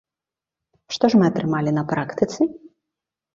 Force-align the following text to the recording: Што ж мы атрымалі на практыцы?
Што 0.97 1.05
ж 1.13 1.19
мы 1.19 1.25
атрымалі 1.31 1.75
на 1.77 1.83
практыцы? 1.93 2.41